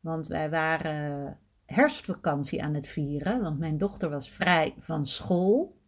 Want 0.00 0.26
wij 0.26 0.50
waren 0.50 1.38
herfstvakantie 1.66 2.62
aan 2.62 2.74
het 2.74 2.86
vieren, 2.86 3.42
want 3.42 3.58
mijn 3.58 3.78
dochter 3.78 4.10
was 4.10 4.30
vrij 4.30 4.74
van 4.78 5.06
school. 5.06 5.78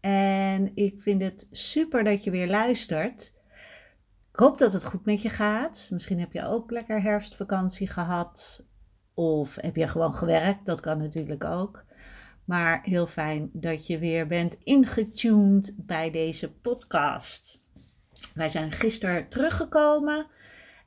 En 0.00 0.76
ik 0.76 1.00
vind 1.00 1.22
het 1.22 1.48
super 1.50 2.04
dat 2.04 2.24
je 2.24 2.30
weer 2.30 2.48
luistert. 2.48 3.32
Ik 4.32 4.38
hoop 4.38 4.58
dat 4.58 4.72
het 4.72 4.84
goed 4.84 5.04
met 5.04 5.22
je 5.22 5.30
gaat. 5.30 5.88
Misschien 5.92 6.20
heb 6.20 6.32
je 6.32 6.46
ook 6.46 6.70
lekker 6.70 7.02
herfstvakantie 7.02 7.88
gehad. 7.88 8.64
Of 9.14 9.56
heb 9.60 9.76
je 9.76 9.88
gewoon 9.88 10.14
gewerkt, 10.14 10.66
dat 10.66 10.80
kan 10.80 10.98
natuurlijk 10.98 11.44
ook. 11.44 11.84
Maar 12.44 12.82
heel 12.82 13.06
fijn 13.06 13.50
dat 13.52 13.86
je 13.86 13.98
weer 13.98 14.26
bent 14.26 14.56
ingetuned 14.62 15.72
bij 15.76 16.10
deze 16.10 16.52
podcast. 16.52 17.60
Wij 18.34 18.48
zijn 18.48 18.72
gisteren 18.72 19.28
teruggekomen 19.28 20.26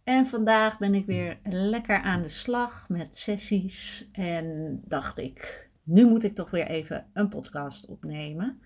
en 0.03 0.25
vandaag 0.25 0.77
ben 0.77 0.95
ik 0.95 1.05
weer 1.05 1.39
lekker 1.43 2.01
aan 2.01 2.21
de 2.21 2.29
slag 2.29 2.89
met 2.89 3.15
sessies. 3.15 4.09
En 4.11 4.79
dacht 4.85 5.17
ik, 5.17 5.69
nu 5.83 6.05
moet 6.05 6.23
ik 6.23 6.35
toch 6.35 6.49
weer 6.49 6.67
even 6.67 7.09
een 7.13 7.29
podcast 7.29 7.87
opnemen. 7.87 8.61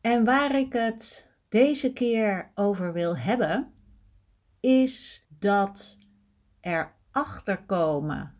En 0.00 0.24
waar 0.24 0.58
ik 0.58 0.72
het 0.72 1.30
deze 1.48 1.92
keer 1.92 2.50
over 2.54 2.92
wil 2.92 3.16
hebben, 3.16 3.72
is 4.60 5.26
dat 5.38 5.98
er 6.60 6.94
achterkomen 7.10 8.34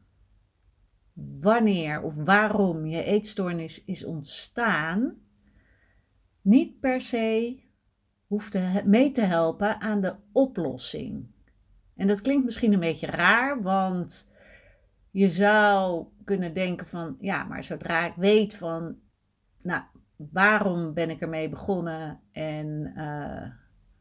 wanneer 1.41 2.03
of 2.03 2.15
waarom 2.15 2.87
je 2.87 3.03
eetstoornis 3.03 3.85
is 3.85 4.05
ontstaan, 4.05 5.19
niet 6.41 6.81
per 6.81 7.01
se 7.01 7.61
hoeft 8.27 8.85
mee 8.85 9.13
te 9.13 9.21
helpen 9.21 9.81
aan 9.81 10.01
de 10.01 10.17
oplossing. 10.33 11.35
En 11.97 12.07
dat 12.07 12.21
klinkt 12.21 12.45
misschien 12.45 12.73
een 12.73 12.81
beetje 12.81 13.07
raar, 13.07 13.63
want 13.63 14.33
je 15.11 15.29
zou 15.29 16.07
kunnen 16.25 16.55
denken 16.55 16.87
van, 16.87 17.17
ja, 17.21 17.45
maar 17.45 17.65
zodra 17.65 18.07
ik 18.07 18.15
weet 18.17 18.55
van, 18.55 18.97
nou, 19.63 19.83
waarom 20.17 20.95
ben 20.95 21.11
ik 21.11 21.21
ermee 21.21 21.49
begonnen 21.49 22.21
en 22.33 22.93
uh, 22.97 23.51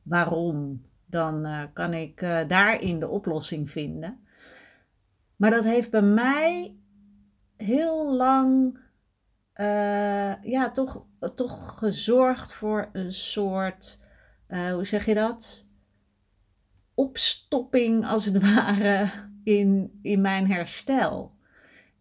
waarom, 0.04 0.86
dan 1.06 1.46
uh, 1.46 1.64
kan 1.74 1.94
ik 1.94 2.22
uh, 2.22 2.48
daarin 2.48 3.00
de 3.00 3.08
oplossing 3.08 3.72
vinden. 3.72 4.20
Maar 5.36 5.52
dat 5.52 5.64
heeft 5.64 5.92
bij 5.92 6.02
mij 6.02 6.76
heel 7.58 8.16
lang, 8.16 8.80
ja, 10.42 10.72
toch, 10.74 11.06
toch 11.36 11.78
gezorgd 11.78 12.54
voor 12.54 12.90
een 12.94 13.12
soort, 13.12 14.00
hoe 14.48 14.86
zeg 14.86 15.06
je 15.06 15.14
dat? 15.14 15.65
Opstopping 16.96 18.06
als 18.06 18.26
het 18.26 18.42
ware 18.54 19.12
in, 19.44 20.00
in 20.02 20.22
mijn 20.22 20.52
herstel. 20.52 21.34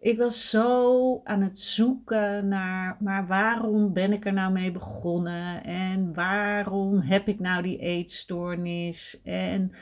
Ik 0.00 0.18
was 0.18 0.50
zo 0.50 1.20
aan 1.24 1.40
het 1.40 1.58
zoeken 1.58 2.48
naar, 2.48 2.96
maar 3.00 3.26
waarom 3.26 3.92
ben 3.92 4.12
ik 4.12 4.26
er 4.26 4.32
nou 4.32 4.52
mee 4.52 4.72
begonnen? 4.72 5.64
En 5.64 6.14
waarom 6.14 7.00
heb 7.00 7.28
ik 7.28 7.40
nou 7.40 7.62
die 7.62 7.78
eetstoornis? 7.78 9.20
En 9.22 9.72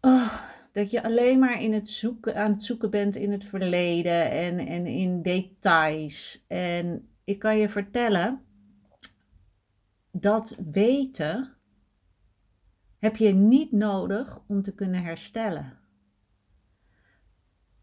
oh, 0.00 0.34
dat 0.72 0.90
je 0.90 1.02
alleen 1.02 1.38
maar 1.38 1.62
in 1.62 1.72
het 1.72 1.88
zoeken, 1.88 2.36
aan 2.36 2.50
het 2.50 2.62
zoeken 2.62 2.90
bent 2.90 3.16
in 3.16 3.32
het 3.32 3.44
verleden 3.44 4.30
en, 4.30 4.58
en 4.58 4.86
in 4.86 5.22
details. 5.22 6.44
En 6.48 7.08
ik 7.24 7.38
kan 7.38 7.58
je 7.58 7.68
vertellen, 7.68 8.40
dat 10.10 10.56
weten 10.70 11.57
heb 12.98 13.16
je 13.16 13.34
niet 13.34 13.72
nodig 13.72 14.40
om 14.46 14.62
te 14.62 14.74
kunnen 14.74 15.02
herstellen. 15.02 15.78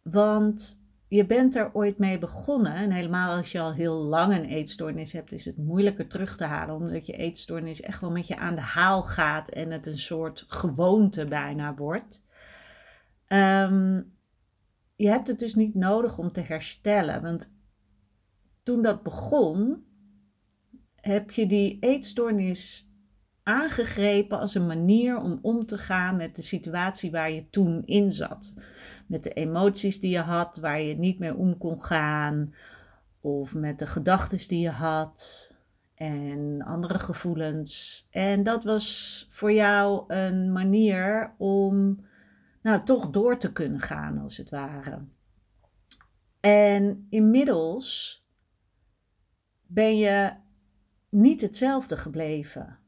Want 0.01 0.83
je 1.07 1.25
bent 1.25 1.55
er 1.55 1.73
ooit 1.73 1.97
mee 1.97 2.19
begonnen 2.19 2.73
en 2.73 2.91
helemaal 2.91 3.35
als 3.35 3.51
je 3.51 3.59
al 3.59 3.73
heel 3.73 3.95
lang 3.95 4.33
een 4.33 4.45
eetstoornis 4.45 5.11
hebt, 5.11 5.31
is 5.31 5.45
het 5.45 5.57
moeilijker 5.57 6.07
terug 6.07 6.37
te 6.37 6.43
halen, 6.43 6.75
omdat 6.75 7.05
je 7.05 7.13
eetstoornis 7.13 7.81
echt 7.81 8.01
wel 8.01 8.11
met 8.11 8.27
je 8.27 8.37
aan 8.37 8.55
de 8.55 8.61
haal 8.61 9.03
gaat 9.03 9.49
en 9.49 9.71
het 9.71 9.85
een 9.85 9.97
soort 9.97 10.45
gewoonte 10.47 11.25
bijna 11.25 11.75
wordt. 11.75 12.23
Ehm, 13.27 14.01
je 14.95 15.09
hebt 15.09 15.27
het 15.27 15.39
dus 15.39 15.55
niet 15.55 15.75
nodig 15.75 16.17
om 16.17 16.31
te 16.31 16.41
herstellen, 16.41 17.21
want 17.21 17.53
toen 18.63 18.81
dat 18.81 19.03
begon, 19.03 19.85
heb 20.95 21.31
je 21.31 21.45
die 21.45 21.77
eetstoornis 21.79 22.93
aangegrepen 23.45 24.39
als 24.39 24.56
een 24.56 24.66
manier 24.66 25.17
om 25.17 25.39
om 25.41 25.66
te 25.66 25.78
gaan 25.78 26.16
met 26.16 26.35
de 26.35 26.41
situatie 26.41 27.11
waar 27.11 27.31
je 27.31 27.50
toen 27.50 27.85
in 27.85 28.11
zat. 28.11 28.53
Met 29.07 29.23
de 29.23 29.33
emoties 29.33 30.00
die 30.00 30.11
je 30.11 30.19
had, 30.19 30.57
waar 30.57 30.81
je 30.81 30.97
niet 30.97 31.19
meer 31.19 31.35
om 31.35 31.57
kon 31.57 31.81
gaan. 31.81 32.53
Of 33.22 33.55
met 33.55 33.79
de 33.79 33.88
gedachten 33.88 34.47
die 34.47 34.59
je 34.59 34.69
had 34.69 35.53
en 35.95 36.61
andere 36.61 37.00
gevoelens. 37.00 38.07
En 38.11 38.44
dat 38.44 38.63
was 38.63 39.28
voor 39.29 39.51
jou 39.51 40.03
een 40.07 40.51
manier 40.51 41.34
om 41.38 42.05
nou 42.61 42.84
toch 42.84 43.09
door 43.09 43.38
te 43.38 43.51
kunnen 43.51 43.79
gaan, 43.81 44.17
als 44.17 44.38
het 44.38 44.50
ware. 44.50 45.00
En 46.39 47.07
inmiddels 47.09 48.23
ben 49.67 49.97
je 49.97 50.34
niet 51.09 51.41
hetzelfde 51.41 51.97
gebleven. 51.97 52.79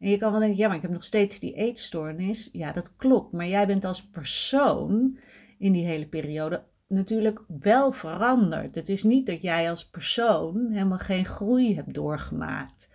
En 0.00 0.10
je 0.10 0.16
kan 0.16 0.30
wel 0.30 0.40
denken, 0.40 0.58
ja, 0.58 0.66
maar 0.66 0.76
ik 0.76 0.82
heb 0.82 0.90
nog 0.90 1.04
steeds 1.04 1.38
die 1.38 1.54
eetstoornis. 1.54 2.48
Ja, 2.52 2.72
dat 2.72 2.96
klopt. 2.96 3.32
Maar 3.32 3.46
jij 3.46 3.66
bent 3.66 3.84
als 3.84 4.08
persoon 4.08 5.18
in 5.58 5.72
die 5.72 5.84
hele 5.84 6.08
periode 6.08 6.64
natuurlijk 6.86 7.44
wel 7.60 7.92
veranderd. 7.92 8.74
Het 8.74 8.88
is 8.88 9.02
niet 9.02 9.26
dat 9.26 9.42
jij 9.42 9.70
als 9.70 9.88
persoon 9.88 10.70
helemaal 10.70 10.98
geen 10.98 11.24
groei 11.24 11.74
hebt 11.74 11.94
doorgemaakt. 11.94 12.88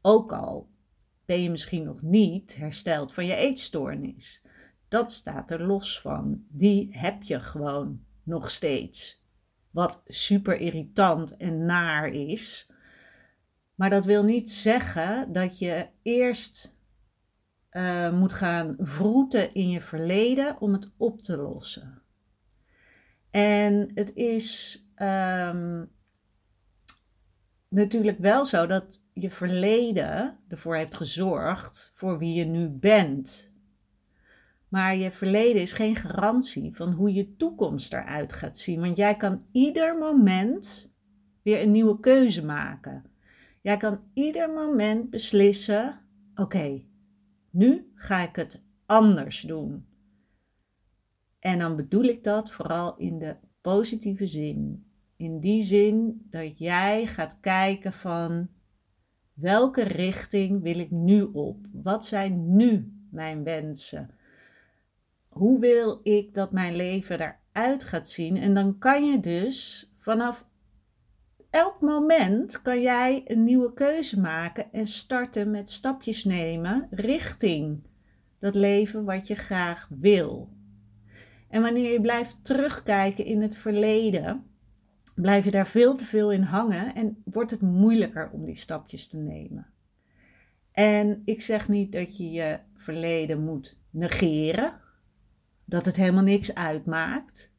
Ook 0.00 0.32
al 0.32 0.70
ben 1.24 1.42
je 1.42 1.50
misschien 1.50 1.84
nog 1.84 2.02
niet 2.02 2.56
hersteld 2.56 3.12
van 3.12 3.26
je 3.26 3.34
eetstoornis. 3.34 4.44
Dat 4.88 5.12
staat 5.12 5.50
er 5.50 5.66
los 5.66 6.00
van. 6.00 6.44
Die 6.48 6.88
heb 6.98 7.22
je 7.22 7.40
gewoon 7.40 8.00
nog 8.22 8.50
steeds. 8.50 9.24
Wat 9.70 10.02
super 10.06 10.56
irritant 10.56 11.36
en 11.36 11.64
naar 11.66 12.08
is. 12.08 12.71
Maar 13.74 13.90
dat 13.90 14.04
wil 14.04 14.24
niet 14.24 14.50
zeggen 14.50 15.32
dat 15.32 15.58
je 15.58 15.88
eerst 16.02 16.76
uh, 17.70 18.12
moet 18.18 18.32
gaan 18.32 18.74
vroeten 18.78 19.54
in 19.54 19.68
je 19.68 19.80
verleden 19.80 20.60
om 20.60 20.72
het 20.72 20.90
op 20.96 21.20
te 21.20 21.36
lossen. 21.36 22.02
En 23.30 23.90
het 23.94 24.14
is 24.14 24.78
um, 24.96 25.90
natuurlijk 27.68 28.18
wel 28.18 28.46
zo 28.46 28.66
dat 28.66 29.04
je 29.12 29.30
verleden 29.30 30.38
ervoor 30.48 30.76
heeft 30.76 30.94
gezorgd 30.94 31.90
voor 31.94 32.18
wie 32.18 32.34
je 32.34 32.44
nu 32.44 32.68
bent. 32.68 33.52
Maar 34.68 34.96
je 34.96 35.10
verleden 35.10 35.62
is 35.62 35.72
geen 35.72 35.96
garantie 35.96 36.76
van 36.76 36.92
hoe 36.92 37.12
je 37.12 37.36
toekomst 37.36 37.92
eruit 37.92 38.32
gaat 38.32 38.58
zien. 38.58 38.80
Want 38.80 38.96
jij 38.96 39.16
kan 39.16 39.44
ieder 39.52 39.98
moment 39.98 40.94
weer 41.42 41.62
een 41.62 41.70
nieuwe 41.70 42.00
keuze 42.00 42.44
maken. 42.44 43.11
Jij 43.62 43.76
kan 43.76 44.00
ieder 44.14 44.50
moment 44.50 45.10
beslissen: 45.10 46.00
oké, 46.34 46.82
nu 47.50 47.92
ga 47.94 48.20
ik 48.28 48.36
het 48.36 48.62
anders 48.86 49.40
doen. 49.40 49.86
En 51.38 51.58
dan 51.58 51.76
bedoel 51.76 52.04
ik 52.04 52.24
dat 52.24 52.50
vooral 52.50 52.96
in 52.96 53.18
de 53.18 53.36
positieve 53.60 54.26
zin. 54.26 54.86
in 55.16 55.40
die 55.40 55.62
zin 55.62 56.26
dat 56.30 56.58
jij 56.58 57.06
gaat 57.06 57.40
kijken 57.40 57.92
van 57.92 58.48
welke 59.34 59.82
richting 59.82 60.62
wil 60.62 60.78
ik 60.78 60.90
nu 60.90 61.22
op? 61.22 61.56
Wat 61.72 62.06
zijn 62.06 62.56
nu 62.56 62.92
mijn 63.10 63.44
wensen? 63.44 64.10
Hoe 65.28 65.60
wil 65.60 66.00
ik 66.02 66.34
dat 66.34 66.52
mijn 66.52 66.76
leven 66.76 67.20
eruit 67.20 67.84
gaat 67.84 68.08
zien? 68.08 68.36
En 68.36 68.54
dan 68.54 68.78
kan 68.78 69.04
je 69.04 69.20
dus 69.20 69.90
vanaf 69.96 70.46
elk 71.52 71.80
moment 71.80 72.62
kan 72.62 72.80
jij 72.80 73.22
een 73.26 73.44
nieuwe 73.44 73.72
keuze 73.72 74.20
maken 74.20 74.72
en 74.72 74.86
starten 74.86 75.50
met 75.50 75.70
stapjes 75.70 76.24
nemen 76.24 76.88
richting 76.90 77.82
dat 78.38 78.54
leven 78.54 79.04
wat 79.04 79.26
je 79.26 79.34
graag 79.34 79.88
wil. 79.90 80.48
En 81.48 81.62
wanneer 81.62 81.92
je 81.92 82.00
blijft 82.00 82.44
terugkijken 82.44 83.24
in 83.24 83.42
het 83.42 83.56
verleden, 83.56 84.46
blijf 85.14 85.44
je 85.44 85.50
daar 85.50 85.66
veel 85.66 85.94
te 85.94 86.04
veel 86.04 86.32
in 86.32 86.42
hangen 86.42 86.94
en 86.94 87.22
wordt 87.24 87.50
het 87.50 87.60
moeilijker 87.60 88.30
om 88.30 88.44
die 88.44 88.54
stapjes 88.54 89.08
te 89.08 89.16
nemen. 89.16 89.66
En 90.72 91.22
ik 91.24 91.42
zeg 91.42 91.68
niet 91.68 91.92
dat 91.92 92.16
je 92.16 92.30
je 92.30 92.58
verleden 92.74 93.44
moet 93.44 93.78
negeren, 93.90 94.80
dat 95.64 95.86
het 95.86 95.96
helemaal 95.96 96.22
niks 96.22 96.54
uitmaakt. 96.54 97.51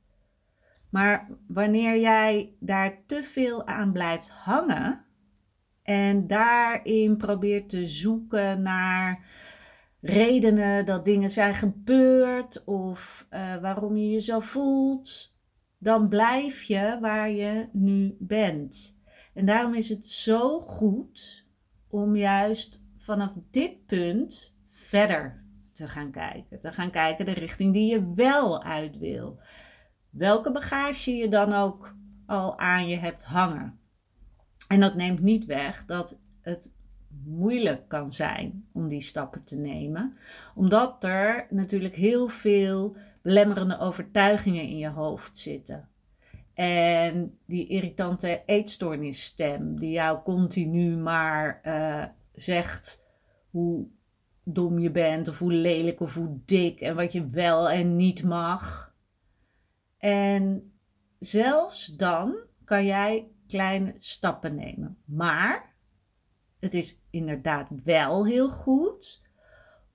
Maar 0.93 1.29
wanneer 1.47 1.99
jij 1.99 2.55
daar 2.59 3.01
te 3.05 3.23
veel 3.23 3.67
aan 3.67 3.91
blijft 3.91 4.29
hangen 4.29 5.05
en 5.83 6.27
daarin 6.27 7.17
probeert 7.17 7.69
te 7.69 7.87
zoeken 7.87 8.61
naar 8.61 9.25
redenen 10.01 10.85
dat 10.85 11.05
dingen 11.05 11.29
zijn 11.29 11.55
gebeurd 11.55 12.63
of 12.65 13.27
uh, 13.29 13.57
waarom 13.57 13.97
je 13.97 14.09
je 14.09 14.21
zo 14.21 14.39
voelt, 14.39 15.35
dan 15.77 16.07
blijf 16.07 16.63
je 16.63 16.97
waar 17.01 17.31
je 17.31 17.69
nu 17.71 18.15
bent. 18.19 18.97
En 19.33 19.45
daarom 19.45 19.73
is 19.73 19.89
het 19.89 20.05
zo 20.05 20.59
goed 20.59 21.47
om 21.87 22.15
juist 22.15 22.83
vanaf 22.97 23.33
dit 23.51 23.85
punt 23.85 24.57
verder 24.67 25.43
te 25.71 25.87
gaan 25.87 26.11
kijken. 26.11 26.59
Te 26.59 26.71
gaan 26.71 26.91
kijken 26.91 27.25
de 27.25 27.33
richting 27.33 27.73
die 27.73 27.91
je 27.91 28.13
wel 28.13 28.63
uit 28.63 28.97
wil. 28.97 29.39
Welke 30.13 30.51
bagage 30.51 31.15
je 31.15 31.27
dan 31.27 31.53
ook 31.53 31.95
al 32.25 32.59
aan 32.59 32.87
je 32.87 32.97
hebt 32.97 33.23
hangen. 33.23 33.79
En 34.67 34.79
dat 34.79 34.95
neemt 34.95 35.21
niet 35.21 35.45
weg 35.45 35.85
dat 35.85 36.17
het 36.41 36.73
moeilijk 37.25 37.87
kan 37.87 38.11
zijn 38.11 38.65
om 38.71 38.87
die 38.87 39.01
stappen 39.01 39.45
te 39.45 39.57
nemen, 39.57 40.13
omdat 40.55 41.03
er 41.03 41.47
natuurlijk 41.49 41.95
heel 41.95 42.27
veel 42.27 42.95
belemmerende 43.21 43.79
overtuigingen 43.79 44.63
in 44.63 44.77
je 44.77 44.89
hoofd 44.89 45.37
zitten. 45.37 45.89
En 46.53 47.37
die 47.45 47.67
irritante 47.67 48.41
eetstoornisstem, 48.45 49.79
die 49.79 49.91
jou 49.91 50.23
continu 50.23 50.97
maar 50.97 51.61
uh, 51.63 52.03
zegt 52.33 53.03
hoe 53.49 53.87
dom 54.43 54.79
je 54.79 54.91
bent, 54.91 55.27
of 55.27 55.39
hoe 55.39 55.53
lelijk 55.53 55.99
of 55.99 56.13
hoe 56.13 56.39
dik, 56.45 56.81
en 56.81 56.95
wat 56.95 57.11
je 57.11 57.29
wel 57.29 57.69
en 57.69 57.95
niet 57.95 58.23
mag. 58.23 58.92
En 60.03 60.73
zelfs 61.19 61.85
dan 61.85 62.35
kan 62.65 62.85
jij 62.85 63.27
kleine 63.47 63.95
stappen 63.97 64.55
nemen. 64.55 64.97
Maar 65.05 65.75
het 66.59 66.73
is 66.73 66.99
inderdaad 67.09 67.69
wel 67.83 68.25
heel 68.25 68.49
goed 68.49 69.27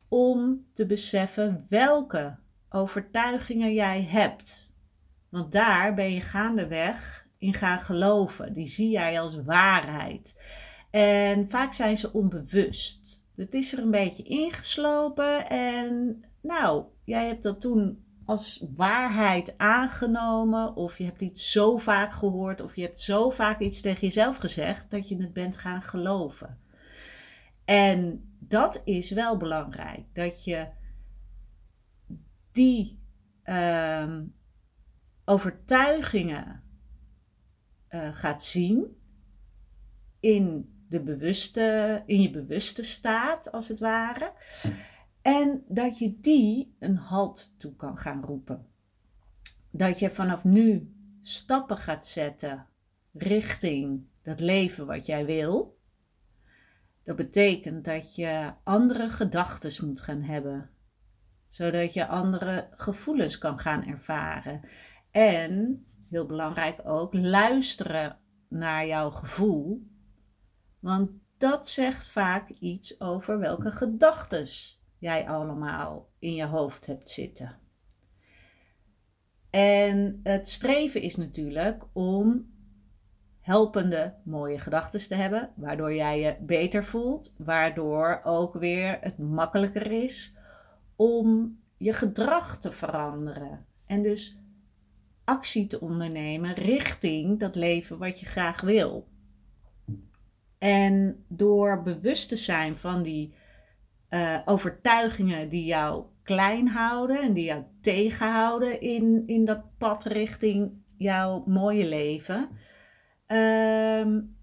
om 0.08 0.66
te 0.72 0.86
beseffen 0.86 1.66
welke 1.68 2.38
overtuigingen 2.68 3.74
jij 3.74 4.02
hebt. 4.02 4.76
Want 5.28 5.52
daar 5.52 5.94
ben 5.94 6.12
je 6.12 6.20
gaandeweg 6.20 7.26
in 7.38 7.54
gaan 7.54 7.80
geloven. 7.80 8.52
Die 8.52 8.66
zie 8.66 8.90
jij 8.90 9.20
als 9.20 9.42
waarheid. 9.42 10.42
En 10.90 11.50
vaak 11.50 11.72
zijn 11.72 11.96
ze 11.96 12.12
onbewust. 12.12 13.26
Het 13.36 13.54
is 13.54 13.72
er 13.72 13.78
een 13.78 13.90
beetje 13.90 14.22
ingeslopen 14.22 15.48
en 15.48 16.22
nou, 16.40 16.84
jij 17.04 17.26
hebt 17.26 17.42
dat 17.42 17.60
toen 17.60 18.06
als 18.28 18.64
waarheid 18.76 19.58
aangenomen, 19.58 20.76
of 20.76 20.98
je 20.98 21.04
hebt 21.04 21.20
iets 21.20 21.50
zo 21.50 21.76
vaak 21.76 22.12
gehoord, 22.12 22.60
of 22.60 22.76
je 22.76 22.82
hebt 22.82 23.00
zo 23.00 23.30
vaak 23.30 23.60
iets 23.60 23.80
tegen 23.80 24.00
jezelf 24.00 24.36
gezegd 24.36 24.90
dat 24.90 25.08
je 25.08 25.16
het 25.16 25.32
bent 25.32 25.56
gaan 25.56 25.82
geloven. 25.82 26.58
En 27.64 28.30
dat 28.38 28.80
is 28.84 29.10
wel 29.10 29.36
belangrijk, 29.36 30.04
dat 30.12 30.44
je 30.44 30.68
die 32.52 32.98
uh, 33.44 34.14
overtuigingen 35.24 36.62
uh, 37.90 38.08
gaat 38.12 38.44
zien 38.44 38.96
in, 40.20 40.74
de 40.88 41.00
bewuste, 41.00 42.02
in 42.06 42.22
je 42.22 42.30
bewuste 42.30 42.82
staat, 42.82 43.52
als 43.52 43.68
het 43.68 43.80
ware. 43.80 44.32
En 45.28 45.64
dat 45.68 45.98
je 45.98 46.20
die 46.20 46.76
een 46.78 46.96
halt 46.96 47.54
toe 47.58 47.76
kan 47.76 47.98
gaan 47.98 48.24
roepen. 48.24 48.66
Dat 49.70 49.98
je 49.98 50.10
vanaf 50.10 50.44
nu 50.44 50.94
stappen 51.20 51.76
gaat 51.76 52.06
zetten 52.06 52.66
richting 53.12 54.06
dat 54.22 54.40
leven 54.40 54.86
wat 54.86 55.06
jij 55.06 55.26
wil. 55.26 55.78
Dat 57.04 57.16
betekent 57.16 57.84
dat 57.84 58.14
je 58.14 58.52
andere 58.64 59.10
gedachten 59.10 59.86
moet 59.86 60.00
gaan 60.00 60.22
hebben, 60.22 60.70
zodat 61.48 61.92
je 61.92 62.06
andere 62.06 62.68
gevoelens 62.70 63.38
kan 63.38 63.58
gaan 63.58 63.84
ervaren. 63.84 64.60
En, 65.10 65.84
heel 66.10 66.26
belangrijk 66.26 66.80
ook, 66.84 67.14
luisteren 67.14 68.18
naar 68.48 68.86
jouw 68.86 69.10
gevoel, 69.10 69.86
want 70.78 71.10
dat 71.38 71.68
zegt 71.68 72.08
vaak 72.08 72.48
iets 72.48 73.00
over 73.00 73.38
welke 73.38 73.70
gedachten 73.70 74.46
jij 74.98 75.28
allemaal 75.28 76.08
in 76.18 76.34
je 76.34 76.44
hoofd 76.46 76.86
hebt 76.86 77.08
zitten. 77.08 77.58
En 79.50 80.20
het 80.22 80.48
streven 80.48 81.02
is 81.02 81.16
natuurlijk 81.16 81.84
om 81.92 82.50
helpende, 83.40 84.14
mooie 84.24 84.58
gedachten 84.58 85.08
te 85.08 85.14
hebben, 85.14 85.50
waardoor 85.56 85.94
jij 85.94 86.20
je 86.20 86.36
beter 86.40 86.84
voelt, 86.84 87.34
waardoor 87.38 88.20
ook 88.24 88.54
weer 88.54 88.98
het 89.00 89.18
makkelijker 89.18 89.92
is 89.92 90.36
om 90.96 91.58
je 91.76 91.92
gedrag 91.92 92.58
te 92.58 92.72
veranderen. 92.72 93.66
En 93.86 94.02
dus 94.02 94.38
actie 95.24 95.66
te 95.66 95.80
ondernemen 95.80 96.54
richting 96.54 97.38
dat 97.38 97.54
leven 97.54 97.98
wat 97.98 98.20
je 98.20 98.26
graag 98.26 98.60
wil. 98.60 99.08
En 100.58 101.24
door 101.28 101.82
bewust 101.82 102.28
te 102.28 102.36
zijn 102.36 102.78
van 102.78 103.02
die 103.02 103.34
uh, 104.10 104.38
overtuigingen 104.44 105.48
die 105.48 105.64
jou 105.64 106.04
klein 106.22 106.68
houden 106.68 107.20
en 107.20 107.32
die 107.32 107.44
jou 107.44 107.64
tegenhouden 107.80 108.80
in, 108.80 109.22
in 109.26 109.44
dat 109.44 109.78
pad 109.78 110.04
richting 110.04 110.72
jouw 110.96 111.44
mooie 111.46 111.86
leven. 111.86 112.48
Um, 113.26 114.36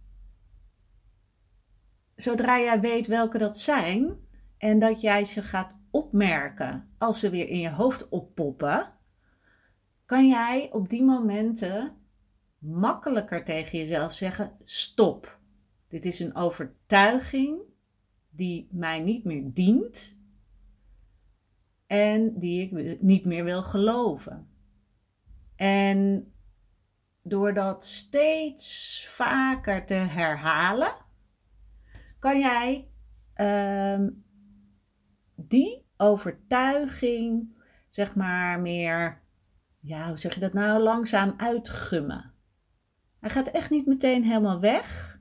zodra 2.16 2.60
jij 2.60 2.80
weet 2.80 3.08
welke 3.08 3.38
dat 3.38 3.58
zijn 3.58 4.18
en 4.58 4.80
dat 4.80 5.02
jij 5.02 5.26
ze 5.26 5.44
gaat 5.44 5.76
opmerken 5.92 6.94
als 6.98 7.20
ze 7.20 7.30
weer 7.30 7.48
in 7.48 7.60
je 7.60 7.70
hoofd 7.70 8.10
oppoppen, 8.10 8.94
kan 10.06 10.28
jij 10.28 10.70
op 10.72 10.90
die 10.90 11.04
momenten 11.04 11.96
makkelijker 12.60 13.44
tegen 13.44 13.78
jezelf 13.78 14.14
zeggen: 14.14 14.52
stop. 14.64 15.40
Dit 15.88 16.06
is 16.06 16.20
een 16.20 16.36
overtuiging 16.36 17.60
die 18.36 18.68
mij 18.72 19.00
niet 19.00 19.24
meer 19.24 19.54
dient 19.54 20.18
en 21.88 22.40
die 22.40 22.62
ik 22.62 23.02
niet 23.02 23.26
meer 23.26 23.44
wil 23.44 23.64
geloven. 23.64 24.48
En 25.56 26.32
door 27.22 27.54
dat 27.54 27.86
steeds 27.86 29.06
vaker 29.08 29.86
te 29.86 29.94
herhalen, 29.94 30.96
kan 32.20 32.40
jij 32.40 32.88
uh, 33.36 34.08
die 35.36 35.86
overtuiging, 35.98 37.58
zeg 37.90 38.16
maar, 38.16 38.60
meer, 38.60 39.22
ja, 39.80 40.08
hoe 40.08 40.18
zeg 40.18 40.34
je 40.34 40.40
dat 40.40 40.54
nou, 40.54 40.82
langzaam 40.82 41.34
uitgummen. 41.38 42.34
Hij 43.20 43.30
gaat 43.30 43.48
echt 43.48 43.70
niet 43.70 43.86
meteen 43.86 44.24
helemaal 44.24 44.60
weg, 44.60 45.20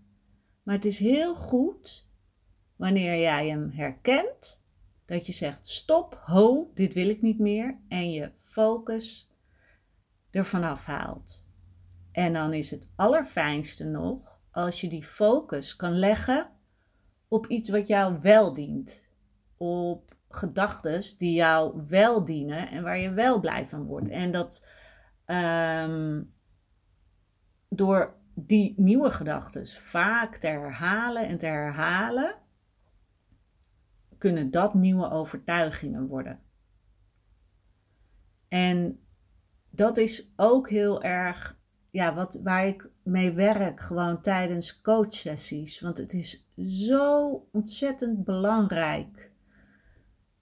maar 0.62 0.75
het 0.75 0.85
is 0.85 0.99
heel 0.99 1.35
goed 1.35 2.09
wanneer 2.76 3.21
jij 3.21 3.49
hem 3.49 3.71
herkent, 3.71 4.64
dat 5.04 5.26
je 5.26 5.33
zegt: 5.33 5.66
stop, 5.66 6.23
ho, 6.25 6.71
dit 6.75 6.95
wil 6.95 7.09
ik 7.09 7.23
niet 7.23 7.38
meer, 7.38 7.78
en 7.88 8.11
je 8.11 8.31
focus 8.38 9.31
ervan 10.31 10.62
afhaalt. 10.62 11.47
En 12.12 12.33
dan 12.33 12.52
is 12.52 12.71
het 12.71 12.88
allerfijnste 12.97 13.85
nog 13.85 14.40
als 14.50 14.81
je 14.81 14.88
die 14.88 15.04
focus 15.04 15.76
kan 15.76 15.99
leggen 15.99 16.50
op 17.28 17.47
iets 17.47 17.69
wat 17.69 17.87
jou 17.87 18.19
wel 18.21 18.54
dient. 18.54 19.09
Op 19.57 20.16
gedachten 20.28 21.19
die 21.19 21.35
jou 21.35 21.85
wel 21.88 22.25
dienen 22.25 22.69
en 22.69 22.83
waar 22.83 22.99
je 22.99 23.12
wel 23.12 23.40
blij 23.40 23.66
van 23.66 23.85
wordt. 23.85 24.09
En 24.09 24.31
dat, 24.31 24.66
um, 25.26 26.33
door 27.69 28.16
die 28.35 28.75
nieuwe 28.76 29.11
gedachten 29.11 29.66
vaak 29.66 30.37
te 30.37 30.47
herhalen 30.47 31.26
en 31.28 31.38
te 31.38 31.47
herhalen, 31.47 32.35
kunnen 34.25 34.50
dat 34.50 34.75
nieuwe 34.75 35.11
overtuigingen 35.11 36.07
worden. 36.07 36.40
En 38.49 39.00
dat 39.71 39.97
is 39.97 40.33
ook 40.37 40.71
heel 40.71 41.02
erg 41.02 41.59
ja, 41.90 42.14
wat, 42.14 42.40
waar 42.43 42.66
ik 42.66 42.90
mee 43.02 43.33
werk, 43.33 43.81
gewoon 43.81 44.21
tijdens 44.21 44.81
coachsessies. 44.81 45.81
Want 45.81 45.99
het 45.99 46.12
is 46.12 46.49
zo 46.57 47.49
ontzettend 47.52 48.25
belangrijk 48.25 49.31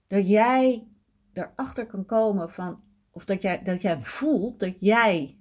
dat 0.07 0.29
jij 0.29 0.87
erachter 1.33 1.85
kan 1.85 2.05
komen 2.05 2.49
van, 2.49 2.83
of 3.11 3.25
dat 3.25 3.41
jij, 3.41 3.63
dat 3.63 3.81
jij 3.81 3.99
voelt 3.99 4.59
dat 4.59 4.79
jij 4.79 5.37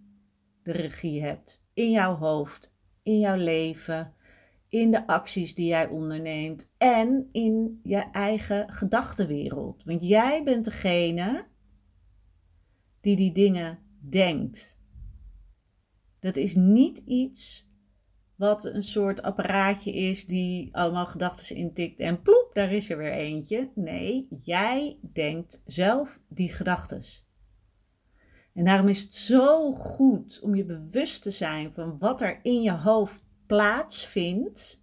de 0.62 0.72
regie 0.72 1.22
hebt 1.22 1.64
in 1.74 1.90
jouw 1.90 2.16
hoofd, 2.16 2.74
in 3.02 3.18
jouw 3.18 3.36
leven, 3.36 4.14
in 4.72 4.90
de 4.90 5.06
acties 5.06 5.54
die 5.54 5.66
jij 5.66 5.88
onderneemt 5.88 6.70
en 6.78 7.28
in 7.32 7.80
je 7.82 8.10
eigen 8.12 8.72
gedachtenwereld. 8.72 9.84
Want 9.84 10.02
jij 10.02 10.44
bent 10.44 10.64
degene 10.64 11.46
die 13.00 13.16
die 13.16 13.32
dingen 13.32 13.78
denkt. 14.00 14.80
Dat 16.18 16.36
is 16.36 16.54
niet 16.54 17.02
iets 17.04 17.70
wat 18.36 18.64
een 18.64 18.82
soort 18.82 19.22
apparaatje 19.22 19.92
is 19.92 20.26
die 20.26 20.76
allemaal 20.76 21.06
gedachten 21.06 21.56
intikt 21.56 22.00
en 22.00 22.22
ploep, 22.22 22.50
daar 22.52 22.72
is 22.72 22.90
er 22.90 22.96
weer 22.96 23.12
eentje. 23.12 23.70
Nee, 23.74 24.26
jij 24.42 24.98
denkt 25.12 25.62
zelf 25.64 26.20
die 26.28 26.52
gedachten. 26.52 27.02
En 28.54 28.64
daarom 28.64 28.88
is 28.88 29.02
het 29.02 29.14
zo 29.14 29.72
goed 29.72 30.40
om 30.40 30.54
je 30.54 30.64
bewust 30.64 31.22
te 31.22 31.30
zijn 31.30 31.72
van 31.72 31.98
wat 31.98 32.20
er 32.20 32.40
in 32.42 32.62
je 32.62 32.72
hoofd 32.72 33.21
plaatsvindt, 33.52 34.82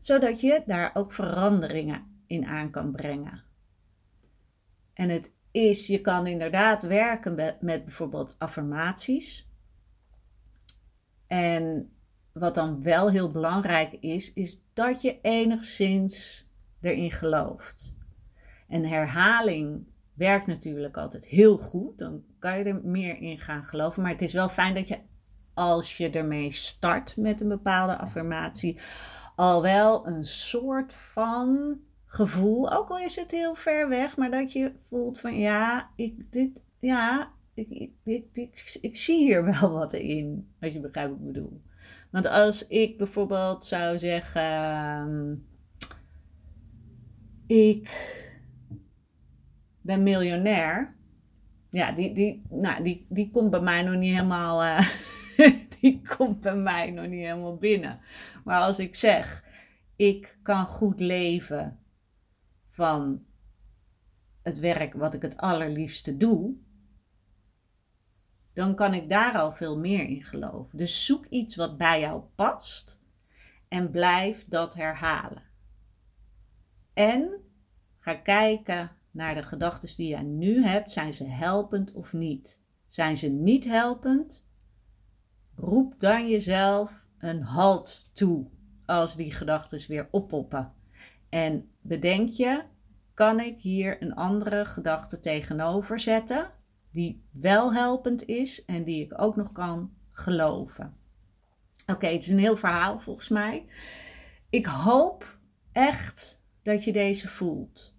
zodat 0.00 0.40
je 0.40 0.62
daar 0.66 0.90
ook 0.94 1.12
veranderingen 1.12 2.22
in 2.26 2.46
aan 2.46 2.70
kan 2.70 2.92
brengen. 2.92 3.42
En 4.94 5.08
het 5.08 5.32
is, 5.50 5.86
je 5.86 6.00
kan 6.00 6.26
inderdaad 6.26 6.82
werken 6.82 7.34
met, 7.34 7.60
met 7.62 7.84
bijvoorbeeld 7.84 8.36
affirmaties. 8.38 9.48
En 11.26 11.92
wat 12.32 12.54
dan 12.54 12.82
wel 12.82 13.10
heel 13.10 13.30
belangrijk 13.30 13.92
is, 13.92 14.32
is 14.32 14.64
dat 14.72 15.02
je 15.02 15.20
enigszins 15.20 16.46
erin 16.80 17.12
gelooft. 17.12 17.96
En 18.68 18.84
herhaling 18.84 19.86
werkt 20.14 20.46
natuurlijk 20.46 20.96
altijd 20.96 21.26
heel 21.26 21.58
goed. 21.58 21.98
Dan 21.98 22.24
kan 22.38 22.58
je 22.58 22.64
er 22.64 22.80
meer 22.84 23.16
in 23.16 23.40
gaan 23.40 23.64
geloven. 23.64 24.02
Maar 24.02 24.12
het 24.12 24.22
is 24.22 24.32
wel 24.32 24.48
fijn 24.48 24.74
dat 24.74 24.88
je, 24.88 24.98
als 25.54 25.96
je 25.96 26.10
ermee 26.10 26.50
start 26.50 27.16
met 27.16 27.40
een 27.40 27.48
bepaalde 27.48 27.98
affirmatie, 27.98 28.78
al 29.36 29.62
wel 29.62 30.06
een 30.06 30.24
soort 30.24 30.94
van 30.94 31.78
gevoel, 32.06 32.72
ook 32.72 32.88
al 32.88 32.98
is 32.98 33.16
het 33.16 33.30
heel 33.30 33.54
ver 33.54 33.88
weg, 33.88 34.16
maar 34.16 34.30
dat 34.30 34.52
je 34.52 34.72
voelt 34.88 35.20
van 35.20 35.38
ja, 35.38 35.90
ik, 35.96 36.32
dit, 36.32 36.62
ja, 36.78 37.32
ik, 37.54 37.68
ik, 37.68 37.90
ik, 38.04 38.26
ik, 38.32 38.78
ik 38.80 38.96
zie 38.96 39.18
hier 39.18 39.44
wel 39.60 39.70
wat 39.70 39.92
in, 39.92 40.48
als 40.60 40.72
je 40.72 40.80
begrijpt 40.80 41.10
wat 41.10 41.20
ik 41.20 41.26
bedoel. 41.26 41.62
Want 42.10 42.26
als 42.26 42.66
ik 42.66 42.98
bijvoorbeeld 42.98 43.64
zou 43.64 43.98
zeggen, 43.98 44.42
ehm, 44.42 45.34
ik 47.46 48.12
ben 49.80 50.02
miljonair. 50.02 50.96
Ja, 51.70 51.92
die, 51.92 52.12
die, 52.12 52.42
nou, 52.50 52.82
die, 52.82 53.06
die 53.08 53.30
komt 53.30 53.50
bij 53.50 53.60
mij 53.60 53.82
nog 53.82 53.96
niet 53.96 54.12
helemaal. 54.12 54.64
Uh, 54.64 54.88
die 55.80 56.00
komt 56.16 56.40
bij 56.40 56.56
mij 56.56 56.90
nog 56.90 57.06
niet 57.06 57.20
helemaal 57.20 57.56
binnen. 57.56 58.00
Maar 58.44 58.60
als 58.60 58.78
ik 58.78 58.94
zeg, 58.94 59.44
ik 59.96 60.38
kan 60.42 60.66
goed 60.66 61.00
leven 61.00 61.78
van 62.66 63.24
het 64.42 64.58
werk 64.58 64.94
wat 64.94 65.14
ik 65.14 65.22
het 65.22 65.36
allerliefste 65.36 66.16
doe, 66.16 66.54
dan 68.52 68.74
kan 68.74 68.94
ik 68.94 69.08
daar 69.08 69.38
al 69.38 69.52
veel 69.52 69.78
meer 69.78 70.08
in 70.08 70.24
geloven. 70.24 70.78
Dus 70.78 71.04
zoek 71.04 71.26
iets 71.26 71.56
wat 71.56 71.76
bij 71.76 72.00
jou 72.00 72.22
past 72.34 73.02
en 73.68 73.90
blijf 73.90 74.44
dat 74.48 74.74
herhalen. 74.74 75.42
En 76.92 77.40
ga 77.98 78.14
kijken 78.14 78.90
naar 79.10 79.34
de 79.34 79.42
gedachten 79.42 79.96
die 79.96 80.08
jij 80.08 80.22
nu 80.22 80.64
hebt. 80.64 80.90
Zijn 80.90 81.12
ze 81.12 81.28
helpend 81.28 81.92
of 81.92 82.12
niet? 82.12 82.62
Zijn 82.86 83.16
ze 83.16 83.28
niet 83.28 83.64
helpend? 83.64 84.46
Roep 85.56 86.00
dan 86.00 86.28
jezelf 86.28 87.06
een 87.18 87.42
halt 87.42 88.10
toe 88.14 88.46
als 88.86 89.16
die 89.16 89.32
gedachten 89.32 89.88
weer 89.88 90.08
oppoppen. 90.10 90.72
En 91.28 91.70
bedenk 91.80 92.30
je, 92.30 92.62
kan 93.14 93.40
ik 93.40 93.60
hier 93.60 94.02
een 94.02 94.14
andere 94.14 94.64
gedachte 94.64 95.20
tegenover 95.20 96.00
zetten 96.00 96.50
die 96.92 97.24
wel 97.30 97.74
helpend 97.74 98.24
is 98.24 98.64
en 98.64 98.84
die 98.84 99.04
ik 99.04 99.20
ook 99.20 99.36
nog 99.36 99.52
kan 99.52 99.92
geloven? 100.10 100.96
Oké, 101.86 102.06
het 102.06 102.22
is 102.22 102.28
een 102.28 102.38
heel 102.38 102.56
verhaal 102.56 102.98
volgens 102.98 103.28
mij. 103.28 103.66
Ik 104.50 104.66
hoop 104.66 105.38
echt 105.72 106.44
dat 106.62 106.84
je 106.84 106.92
deze 106.92 107.28
voelt. 107.28 107.96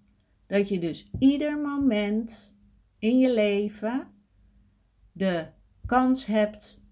Dat 0.47 0.69
je 0.69 0.79
dus 0.79 1.09
ieder 1.19 1.59
moment 1.59 2.57
in 2.99 3.19
je 3.19 3.33
leven 3.33 4.07
de 5.11 5.47
kans 5.85 6.25
hebt 6.25 6.84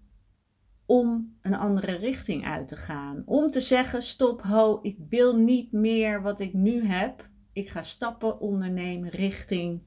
om 0.86 1.36
een 1.42 1.54
andere 1.54 1.96
richting 1.96 2.44
uit 2.44 2.68
te 2.68 2.76
gaan. 2.76 3.22
Om 3.26 3.50
te 3.50 3.60
zeggen: 3.60 4.02
stop, 4.02 4.42
ho, 4.42 4.78
ik 4.82 4.98
wil 5.08 5.36
niet 5.36 5.72
meer 5.72 6.22
wat 6.22 6.40
ik 6.40 6.52
nu 6.52 6.84
heb. 6.84 7.28
Ik 7.52 7.68
ga 7.68 7.82
stappen 7.82 8.40
ondernemen 8.40 9.08
richting 9.08 9.82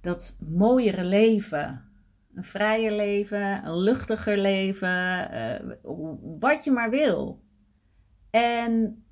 dat 0.00 0.38
mooiere 0.48 1.04
leven. 1.04 1.84
Een 2.34 2.44
vrijer 2.44 2.92
leven, 2.92 3.66
een 3.66 3.78
luchtiger 3.78 4.38
leven, 4.38 5.28
uh, 5.34 5.72
wat 6.38 6.64
je 6.64 6.70
maar 6.70 6.90
wil. 6.90 7.44
En 8.30 9.04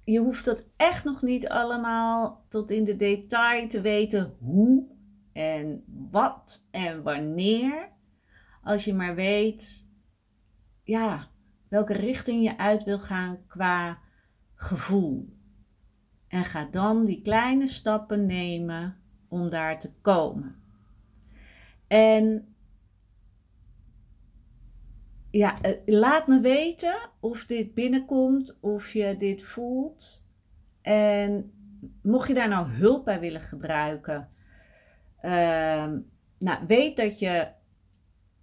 je 0.00 0.18
hoeft 0.18 0.44
dat 0.44 0.66
echt 0.76 1.04
nog 1.04 1.22
niet 1.22 1.48
allemaal 1.48 2.44
tot 2.48 2.70
in 2.70 2.84
de 2.84 2.96
detail 2.96 3.68
te 3.68 3.80
weten 3.80 4.34
hoe 4.38 4.86
en 5.32 5.84
wat 6.10 6.68
en 6.70 7.02
wanneer. 7.02 7.92
Als 8.64 8.84
je 8.84 8.94
maar 8.94 9.14
weet, 9.14 9.86
ja, 10.82 11.28
welke 11.68 11.92
richting 11.92 12.44
je 12.44 12.58
uit 12.58 12.84
wil 12.84 12.98
gaan 12.98 13.46
qua 13.46 13.98
gevoel. 14.54 15.36
En 16.28 16.44
ga 16.44 16.64
dan 16.64 17.04
die 17.04 17.22
kleine 17.22 17.66
stappen 17.66 18.26
nemen 18.26 18.96
om 19.28 19.50
daar 19.50 19.80
te 19.80 19.90
komen. 20.00 20.62
En 21.86 22.54
ja, 25.30 25.60
eh, 25.60 25.78
laat 25.86 26.26
me 26.26 26.40
weten 26.40 27.10
of 27.20 27.44
dit 27.44 27.74
binnenkomt, 27.74 28.58
of 28.60 28.92
je 28.92 29.16
dit 29.16 29.42
voelt. 29.42 30.28
En 30.82 31.52
mocht 32.02 32.28
je 32.28 32.34
daar 32.34 32.48
nou 32.48 32.68
hulp 32.68 33.04
bij 33.04 33.20
willen 33.20 33.40
gebruiken, 33.40 34.28
uh, 35.22 35.92
nou, 36.38 36.66
weet 36.66 36.96
dat 36.96 37.18
je 37.18 37.48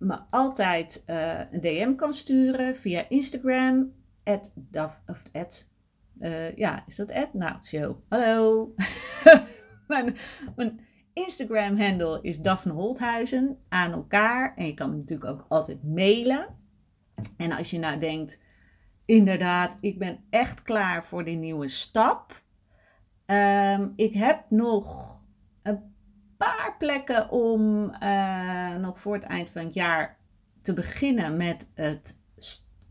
me 0.01 0.20
altijd 0.29 1.03
uh, 1.08 1.39
een 1.51 1.62
DM 1.62 1.96
kan 1.96 2.13
sturen 2.13 2.75
via 2.75 3.10
Instagram. 3.10 3.93
At 4.24 4.53
of 5.05 5.24
at, 5.34 5.67
uh, 6.20 6.55
ja, 6.55 6.84
is 6.86 6.96
dat 6.96 7.12
at? 7.12 7.34
Nou, 7.34 7.55
zo. 7.62 8.01
Hallo. 8.10 8.74
mijn, 9.88 10.15
mijn 10.55 10.79
Instagram 11.13 11.77
handle 11.77 12.20
is 12.22 12.39
Daphne 12.39 12.74
Holthuizen 12.74 13.58
aan 13.70 13.91
elkaar. 13.91 14.55
En 14.55 14.65
je 14.65 14.74
kan 14.74 14.98
natuurlijk 14.98 15.29
ook 15.29 15.46
altijd 15.48 15.84
mailen. 15.84 16.48
En 17.38 17.51
als 17.51 17.70
je 17.70 17.79
nou 17.79 18.00
denkt, 18.00 18.41
inderdaad, 19.05 19.77
ik 19.81 20.00
ben 20.00 20.20
echt 20.29 20.62
klaar 20.62 21.03
voor 21.03 21.24
die 21.24 21.38
nieuwe 21.38 21.67
stap. 21.67 22.41
Um, 23.25 23.93
ik 23.96 24.13
heb 24.13 24.46
nog 24.50 25.20
een 25.63 25.90
paar 26.48 26.75
plekken 26.77 27.29
om 27.29 27.93
uh, 28.03 28.75
nog 28.75 29.00
voor 29.00 29.13
het 29.13 29.24
eind 29.24 29.50
van 29.50 29.63
het 29.63 29.74
jaar 29.74 30.17
te 30.62 30.74
beginnen 30.74 31.38
met 31.38 31.67
het 31.74 32.19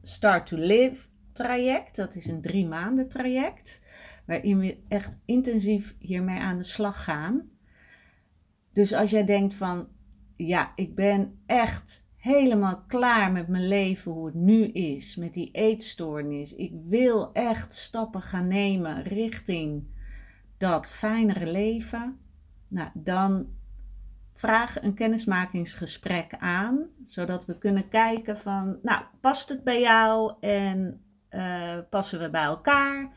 Start 0.02 0.46
to 0.46 0.56
Live 0.56 1.06
traject. 1.32 1.96
Dat 1.96 2.14
is 2.14 2.26
een 2.26 2.40
drie 2.40 2.66
maanden 2.66 3.08
traject, 3.08 3.82
waarin 4.26 4.58
we 4.58 4.78
echt 4.88 5.18
intensief 5.24 5.94
hiermee 5.98 6.38
aan 6.38 6.58
de 6.58 6.64
slag 6.64 7.04
gaan. 7.04 7.50
Dus 8.72 8.92
als 8.92 9.10
jij 9.10 9.24
denkt 9.24 9.54
van, 9.54 9.88
ja, 10.36 10.72
ik 10.74 10.94
ben 10.94 11.42
echt 11.46 12.04
helemaal 12.16 12.84
klaar 12.86 13.32
met 13.32 13.48
mijn 13.48 13.68
leven 13.68 14.12
hoe 14.12 14.26
het 14.26 14.34
nu 14.34 14.64
is, 14.64 15.16
met 15.16 15.34
die 15.34 15.50
eetstoornis. 15.50 16.54
Ik 16.54 16.72
wil 16.82 17.32
echt 17.32 17.72
stappen 17.72 18.22
gaan 18.22 18.48
nemen 18.48 19.02
richting 19.02 19.84
dat 20.56 20.90
fijnere 20.90 21.46
leven. 21.46 22.18
Nou, 22.70 22.88
dan 22.94 23.46
vraag 24.32 24.82
een 24.82 24.94
kennismakingsgesprek 24.94 26.34
aan, 26.38 26.86
zodat 27.04 27.44
we 27.44 27.58
kunnen 27.58 27.88
kijken 27.88 28.38
van, 28.38 28.78
nou, 28.82 29.02
past 29.20 29.48
het 29.48 29.64
bij 29.64 29.80
jou 29.80 30.34
en 30.40 31.04
uh, 31.30 31.78
passen 31.90 32.18
we 32.18 32.30
bij 32.30 32.42
elkaar? 32.42 33.12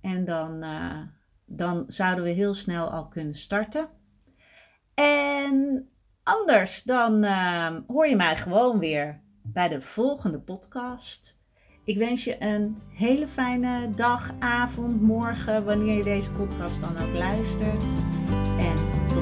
En 0.00 0.24
dan, 0.24 0.64
uh, 0.64 0.98
dan 1.44 1.84
zouden 1.86 2.24
we 2.24 2.30
heel 2.30 2.54
snel 2.54 2.90
al 2.90 3.08
kunnen 3.08 3.34
starten. 3.34 3.88
En 4.94 5.88
anders 6.22 6.82
dan 6.82 7.24
uh, 7.24 7.76
hoor 7.86 8.06
je 8.06 8.16
mij 8.16 8.36
gewoon 8.36 8.78
weer 8.78 9.20
bij 9.42 9.68
de 9.68 9.80
volgende 9.80 10.40
podcast. 10.40 11.42
Ik 11.84 11.98
wens 11.98 12.24
je 12.24 12.42
een 12.42 12.82
hele 12.88 13.28
fijne 13.28 13.94
dag, 13.94 14.32
avond, 14.38 15.02
morgen, 15.02 15.64
wanneer 15.64 15.96
je 15.96 16.04
deze 16.04 16.30
podcast 16.30 16.80
dan 16.80 16.98
ook 16.98 17.14
luistert. 17.14 17.82
En 18.58 18.93